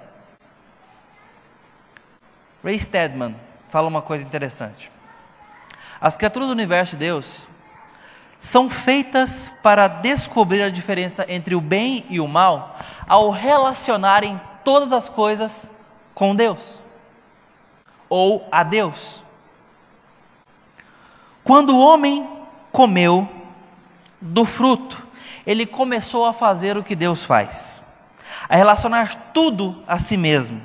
[2.64, 3.36] Ray Stedman
[3.70, 4.92] fala uma coisa interessante.
[6.00, 7.48] As criaturas do universo de Deus
[8.40, 14.92] são feitas para descobrir a diferença entre o bem e o mal ao relacionarem todas
[14.92, 15.70] as coisas
[16.14, 16.82] com Deus
[18.12, 19.24] ou a Deus.
[21.46, 22.28] Quando o homem
[22.70, 23.26] comeu
[24.20, 25.02] do fruto,
[25.48, 27.82] ele começou a fazer o que Deus faz,
[28.50, 30.62] a relacionar tudo a si mesmo.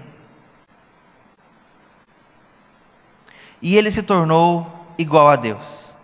[3.63, 5.95] E ele se tornou igual a Deus.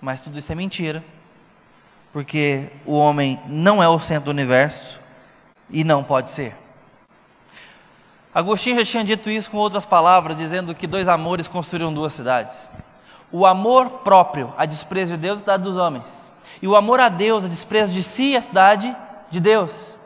[0.00, 1.04] Mas tudo isso é mentira,
[2.10, 4.98] porque o homem não é o centro do universo
[5.68, 6.61] e não pode ser.
[8.34, 12.68] Agostinho já tinha dito isso com outras palavras, dizendo que dois amores construíram duas cidades.
[13.30, 16.32] O amor próprio, a desprezo de Deus, a cidade dos homens.
[16.60, 18.94] E o amor a Deus, a desprezo de si, a cidade
[19.30, 19.98] de Deus.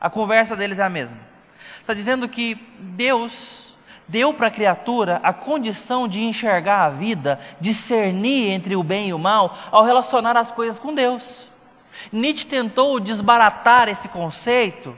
[0.00, 1.16] A conversa deles é a mesma.
[1.80, 3.74] Está dizendo que Deus
[4.06, 9.14] deu para a criatura a condição de enxergar a vida, discernir entre o bem e
[9.14, 11.48] o mal, ao relacionar as coisas com Deus.
[12.12, 14.96] Nietzsche tentou desbaratar esse conceito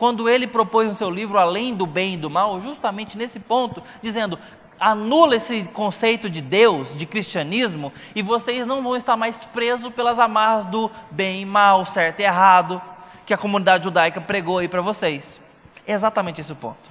[0.00, 3.82] quando ele propôs no seu livro Além do Bem e do Mal, justamente nesse ponto,
[4.00, 4.38] dizendo:
[4.80, 10.18] anula esse conceito de Deus, de cristianismo, e vocês não vão estar mais presos pelas
[10.18, 12.80] amarras do bem e mal, certo e errado,
[13.26, 15.38] que a comunidade judaica pregou aí para vocês.
[15.86, 16.90] É exatamente esse o ponto.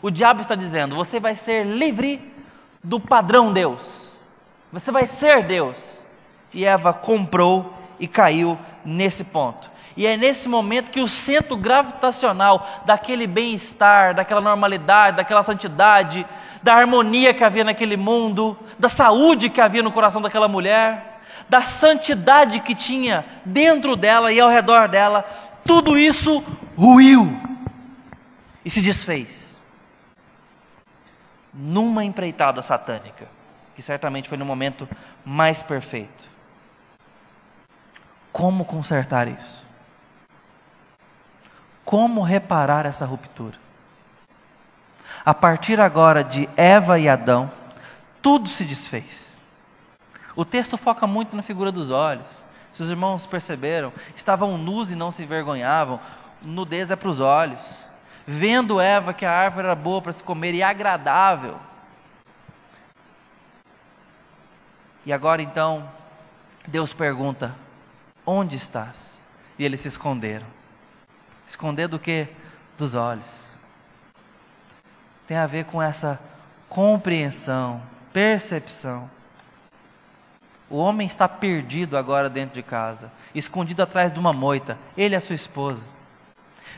[0.00, 2.32] O diabo está dizendo: você vai ser livre
[2.82, 4.10] do padrão Deus.
[4.72, 6.02] Você vai ser Deus.
[6.54, 9.71] E Eva comprou e caiu nesse ponto.
[9.96, 16.26] E é nesse momento que o centro gravitacional daquele bem-estar, daquela normalidade, daquela santidade,
[16.62, 21.62] da harmonia que havia naquele mundo, da saúde que havia no coração daquela mulher, da
[21.62, 25.22] santidade que tinha dentro dela e ao redor dela,
[25.66, 26.42] tudo isso
[26.76, 27.40] ruiu
[28.64, 29.60] e se desfez
[31.52, 33.26] numa empreitada satânica,
[33.74, 34.88] que certamente foi no momento
[35.24, 36.30] mais perfeito.
[38.32, 39.61] Como consertar isso?
[41.84, 43.56] Como reparar essa ruptura?
[45.24, 47.50] A partir agora de Eva e Adão,
[48.20, 49.36] tudo se desfez.
[50.34, 52.26] O texto foca muito na figura dos olhos.
[52.70, 56.00] Se os irmãos perceberam, estavam nus e não se envergonhavam.
[56.40, 57.92] Nudez é para os olhos
[58.26, 61.56] vendo Eva que a árvore era boa para se comer e agradável.
[65.04, 65.88] E agora então,
[66.66, 67.54] Deus pergunta:
[68.24, 69.18] Onde estás?
[69.58, 70.46] E eles se esconderam.
[71.46, 72.28] Esconder do que?
[72.78, 73.46] Dos olhos.
[75.26, 76.18] Tem a ver com essa
[76.68, 79.10] compreensão, percepção.
[80.68, 85.16] O homem está perdido agora dentro de casa, escondido atrás de uma moita, ele e
[85.16, 85.92] a sua esposa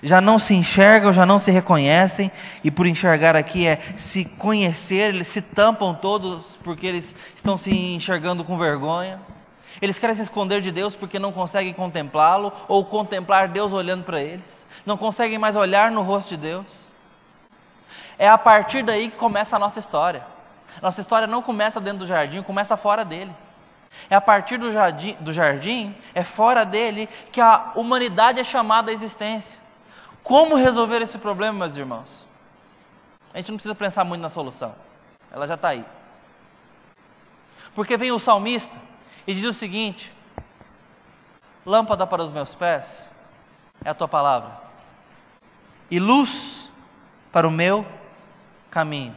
[0.04, 2.30] já não se enxergam, já não se reconhecem,
[2.62, 7.70] e por enxergar aqui é se conhecer, eles se tampam todos porque eles estão se
[7.74, 9.18] enxergando com vergonha.
[9.84, 14.18] Eles querem se esconder de Deus porque não conseguem contemplá-lo ou contemplar Deus olhando para
[14.18, 14.66] eles.
[14.86, 16.86] Não conseguem mais olhar no rosto de Deus.
[18.18, 20.26] É a partir daí que começa a nossa história.
[20.80, 23.30] Nossa história não começa dentro do jardim, começa fora dele.
[24.08, 28.90] É a partir do jardim, do jardim, é fora dele, que a humanidade é chamada
[28.90, 29.60] à existência.
[30.22, 32.26] Como resolver esse problema, meus irmãos?
[33.34, 34.74] A gente não precisa pensar muito na solução,
[35.30, 35.84] ela já está aí.
[37.74, 38.93] Porque vem o salmista
[39.26, 40.12] e diz o seguinte:
[41.64, 43.08] Lâmpada para os meus pés
[43.84, 44.50] é a tua palavra,
[45.90, 46.70] e luz
[47.32, 47.86] para o meu
[48.70, 49.14] caminho.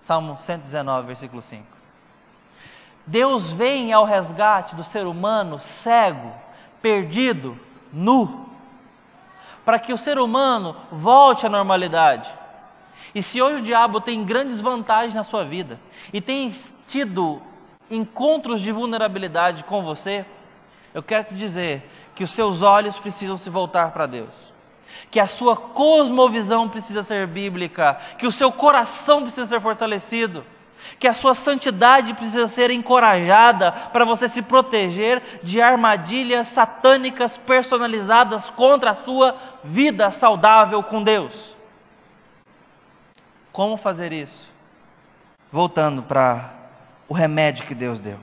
[0.00, 1.66] Salmo 119, versículo 5.
[3.06, 6.32] Deus vem ao resgate do ser humano cego,
[6.80, 7.58] perdido,
[7.92, 8.46] nu
[9.66, 12.30] para que o ser humano volte à normalidade.
[13.12, 15.80] E se hoje o diabo tem grandes vantagens na sua vida
[16.12, 16.54] e tem
[16.86, 17.42] tido
[17.90, 20.24] encontros de vulnerabilidade com você,
[20.94, 24.52] eu quero te dizer que os seus olhos precisam se voltar para Deus.
[25.10, 30.44] que a sua cosmovisão precisa ser bíblica, que o seu coração precisa ser fortalecido,
[30.98, 38.50] que a sua santidade precisa ser encorajada para você se proteger de armadilhas satânicas personalizadas
[38.50, 41.56] contra a sua vida saudável com Deus.
[43.52, 44.48] Como fazer isso?
[45.50, 46.55] Voltando para
[47.08, 48.18] o remédio que Deus deu.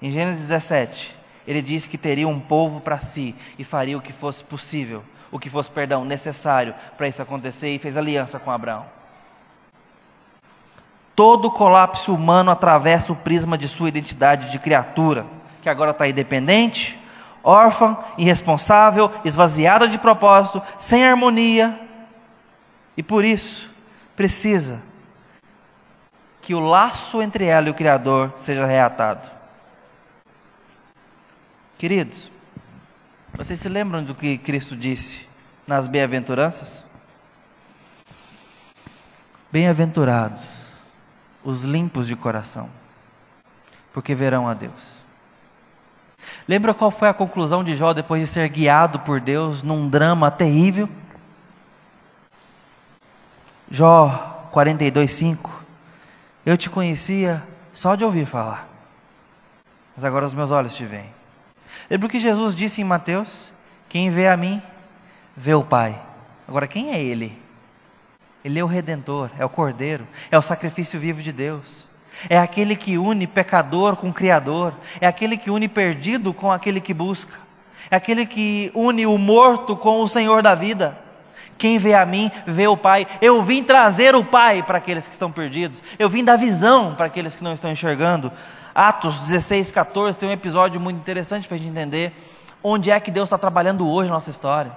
[0.00, 1.16] Em Gênesis 17,
[1.46, 5.38] ele disse que teria um povo para si e faria o que fosse possível o
[5.38, 8.86] que fosse, perdão, necessário para isso acontecer e fez aliança com Abraão.
[11.14, 15.26] Todo colapso humano atravessa o prisma de sua identidade de criatura,
[15.62, 16.98] que agora está independente,
[17.42, 21.78] órfã, irresponsável, esvaziada de propósito, sem harmonia,
[22.96, 23.70] e por isso
[24.14, 24.82] precisa
[26.46, 29.28] que o laço entre ela e o Criador seja reatado.
[31.76, 32.30] Queridos,
[33.34, 35.26] vocês se lembram do que Cristo disse
[35.66, 36.84] nas bem-aventuranças?
[39.50, 40.40] Bem-aventurados
[41.42, 42.70] os limpos de coração,
[43.92, 44.98] porque verão a Deus.
[46.46, 50.30] Lembra qual foi a conclusão de Jó depois de ser guiado por Deus num drama
[50.30, 50.88] terrível?
[53.68, 55.65] Jó 42:5
[56.46, 57.42] Eu te conhecia
[57.72, 58.68] só de ouvir falar,
[59.96, 61.12] mas agora os meus olhos te veem.
[61.90, 63.52] Lembra o que Jesus disse em Mateus?
[63.88, 64.62] Quem vê a mim,
[65.36, 66.00] vê o Pai.
[66.46, 67.36] Agora, quem é Ele?
[68.44, 71.88] Ele é o Redentor, é o Cordeiro, é o sacrifício vivo de Deus.
[72.30, 76.94] É aquele que une pecador com Criador, é aquele que une perdido com aquele que
[76.94, 77.40] busca,
[77.90, 80.96] é aquele que une o morto com o Senhor da vida.
[81.58, 83.06] Quem vê a mim, vê o Pai.
[83.20, 87.06] Eu vim trazer o Pai para aqueles que estão perdidos, eu vim dar visão para
[87.06, 88.30] aqueles que não estão enxergando.
[88.74, 92.12] Atos 16, 14 tem um episódio muito interessante para a gente entender
[92.62, 94.70] onde é que Deus está trabalhando hoje na nossa história.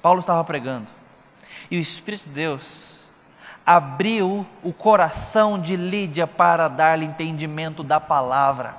[0.00, 0.86] Paulo estava pregando
[1.70, 3.04] e o Espírito de Deus
[3.64, 8.74] abriu o coração de Lídia para dar-lhe entendimento da palavra.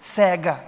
[0.00, 0.62] Cega,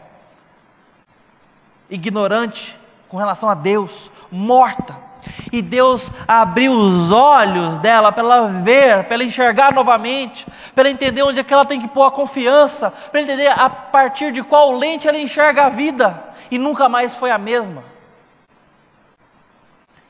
[1.89, 2.78] ignorante
[3.09, 5.09] com relação a Deus, morta
[5.53, 10.91] e Deus abriu os olhos dela para ela ver, para ela enxergar novamente, para ela
[10.91, 14.43] entender onde é que ela tem que pôr a confiança, para entender a partir de
[14.43, 17.83] qual lente ela enxerga a vida, e nunca mais foi a mesma.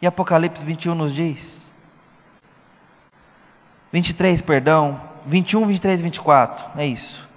[0.01, 1.67] E Apocalipse 21 nos diz,
[3.93, 7.29] 23, perdão, 21, 23 24, é isso.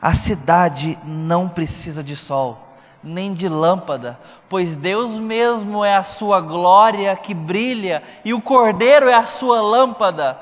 [0.00, 2.69] A cidade não precisa de sol
[3.02, 9.08] nem de lâmpada, pois Deus mesmo é a sua glória que brilha e o Cordeiro
[9.08, 10.38] é a sua lâmpada.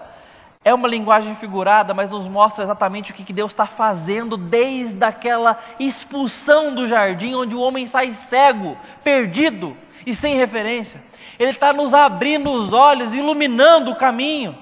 [0.65, 5.59] É uma linguagem figurada, mas nos mostra exatamente o que Deus está fazendo desde aquela
[5.79, 11.03] expulsão do jardim, onde o homem sai cego, perdido e sem referência.
[11.39, 14.59] Ele está nos abrindo os olhos, iluminando o caminho,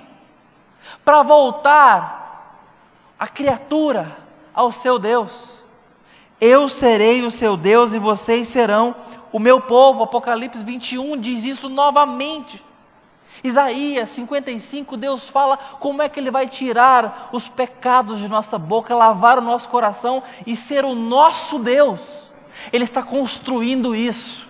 [1.04, 2.16] para voltar
[3.18, 4.16] a criatura
[4.54, 5.55] ao seu Deus.
[6.40, 8.94] Eu serei o seu Deus e vocês serão
[9.32, 10.02] o meu povo.
[10.02, 12.62] Apocalipse 21 diz isso novamente.
[13.42, 18.94] Isaías 55, Deus fala como é que Ele vai tirar os pecados de nossa boca,
[18.94, 22.30] lavar o nosso coração e ser o nosso Deus.
[22.72, 24.48] Ele está construindo isso.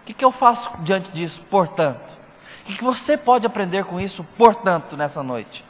[0.00, 1.40] O que, que eu faço diante disso?
[1.50, 2.16] Portanto,
[2.62, 4.24] o que, que você pode aprender com isso?
[4.36, 5.64] Portanto, nessa noite,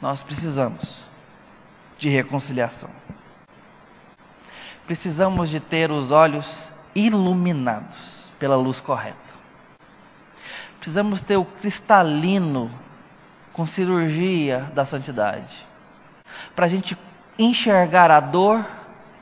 [0.00, 1.09] nós precisamos
[2.00, 2.90] de reconciliação.
[4.86, 9.16] Precisamos de ter os olhos iluminados pela luz correta.
[10.78, 12.70] Precisamos ter o cristalino
[13.52, 15.66] com cirurgia da santidade.
[16.56, 16.96] Para a gente
[17.38, 18.66] enxergar a dor,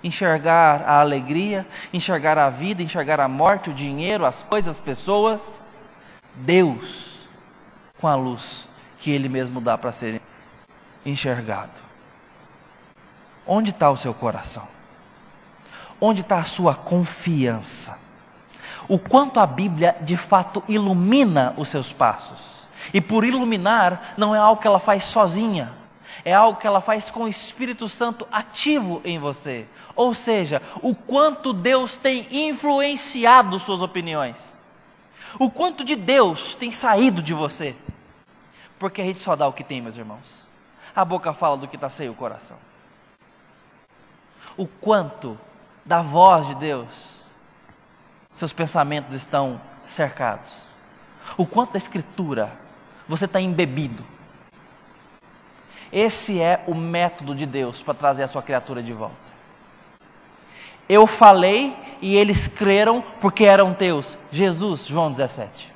[0.03, 5.61] enxergar a alegria, enxergar a vida, enxergar a morte, o dinheiro, as coisas, as pessoas.
[6.35, 7.19] Deus
[8.01, 8.69] com a luz
[8.99, 10.23] que Ele mesmo dá para ser
[11.05, 11.88] enxergado.
[13.51, 14.69] Onde está o seu coração?
[15.99, 17.99] Onde está a sua confiança?
[18.87, 22.69] O quanto a Bíblia de fato ilumina os seus passos.
[22.93, 25.73] E por iluminar, não é algo que ela faz sozinha,
[26.25, 29.67] é algo que ela faz com o Espírito Santo ativo em você.
[29.97, 34.59] Ou seja, o quanto Deus tem influenciado suas opiniões.
[35.39, 37.75] O quanto de Deus tem saído de você.
[38.79, 40.47] Porque a gente só dá o que tem, meus irmãos.
[40.95, 42.57] A boca fala do que está cheio o coração
[44.59, 45.39] o quanto
[45.85, 47.17] da voz de Deus
[48.31, 50.63] seus pensamentos estão cercados,
[51.37, 52.53] o quanto da Escritura
[53.09, 54.05] você está embebido.
[55.91, 59.17] Esse é o método de Deus para trazer a sua criatura de volta.
[60.89, 64.19] Eu falei e eles creram porque eram teus.
[64.31, 65.73] Jesus, João 17.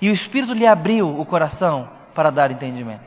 [0.00, 3.02] E o Espírito lhe abriu o coração para dar entendimento.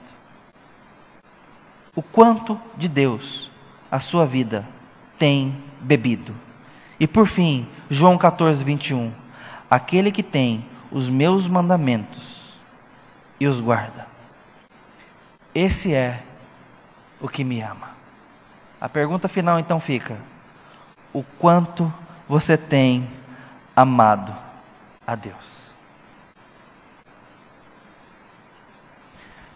[1.95, 3.49] O quanto de Deus
[3.92, 4.68] a sua vida
[5.18, 6.36] tem bebido.
[7.00, 9.12] E por fim, João 14, 21.
[9.70, 12.58] Aquele que tem os meus mandamentos
[13.40, 14.08] e os guarda,
[15.54, 16.22] esse é
[17.22, 17.90] o que me ama.
[18.80, 20.18] A pergunta final então fica:
[21.14, 21.92] o quanto
[22.28, 23.10] você tem
[23.76, 24.36] amado
[25.06, 25.70] a Deus?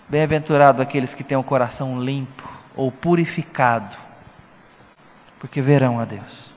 [0.10, 3.98] Bem-aventurado aqueles que têm o coração limpo ou purificado,
[5.44, 6.54] porque verão a Deus.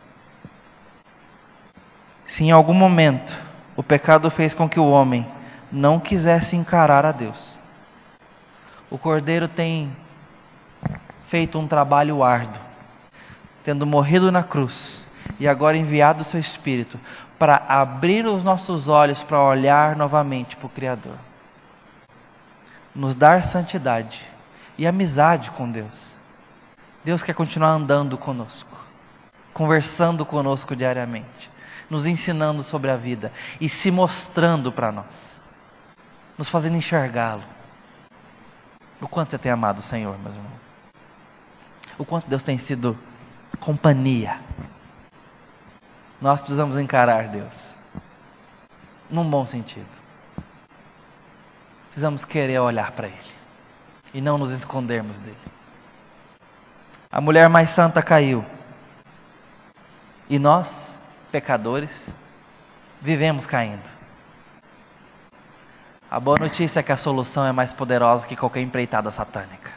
[2.24, 3.37] Se em algum momento
[3.74, 5.26] o pecado fez com que o homem
[5.72, 7.59] não quisesse encarar a Deus,
[8.89, 9.91] o Cordeiro tem
[11.26, 12.62] feito um trabalho árduo,
[13.64, 15.05] tendo morrido na cruz
[15.41, 16.97] e agora enviado o seu Espírito
[17.37, 21.16] para abrir os nossos olhos para olhar novamente para o Criador,
[22.95, 24.24] nos dar santidade
[24.78, 26.15] e amizade com Deus.
[27.07, 28.84] Deus quer continuar andando conosco,
[29.54, 31.57] conversando conosco diariamente
[31.88, 35.40] nos ensinando sobre a vida e se mostrando para nós,
[36.36, 37.44] nos fazendo enxergá-lo.
[39.00, 40.52] O quanto você tem amado o Senhor, meu irmão.
[41.98, 42.98] O quanto Deus tem sido
[43.61, 44.40] companhia.
[46.20, 47.74] Nós precisamos encarar Deus,
[49.11, 49.86] num bom sentido.
[51.86, 53.36] Precisamos querer olhar para Ele
[54.12, 55.55] e não nos escondermos dele.
[57.16, 58.44] A mulher mais santa caiu.
[60.28, 61.00] E nós
[61.32, 62.14] pecadores,
[63.00, 63.90] vivemos caindo.
[66.10, 69.70] A boa notícia é que a solução é mais poderosa que qualquer empreitada satânica.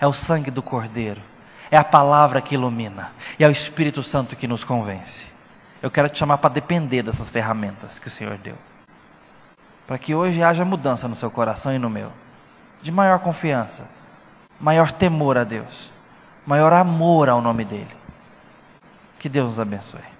[0.00, 1.22] É o sangue do Cordeiro,
[1.70, 5.28] é a palavra que ilumina, e é o Espírito Santo que nos convence.
[5.80, 8.56] Eu quero te chamar para depender dessas ferramentas que o Senhor deu.
[9.86, 12.10] Para que hoje haja mudança no seu coração e no meu.
[12.82, 13.88] De maior confiança,
[14.58, 15.93] maior temor a Deus,
[16.46, 17.86] maior amor ao nome dEle.
[19.18, 20.13] Que Deus nos abençoe.